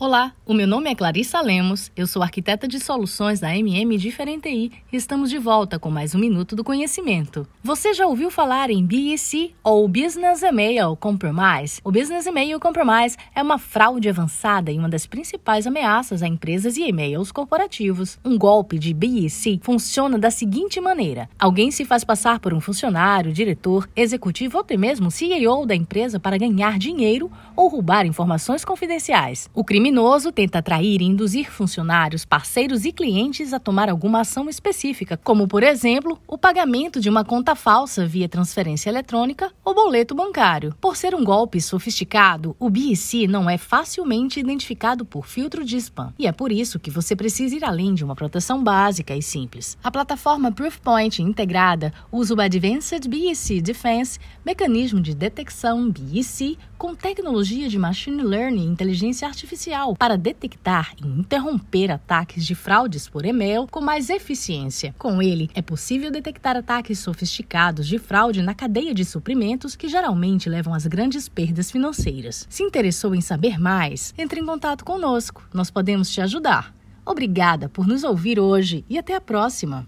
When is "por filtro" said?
45.06-45.64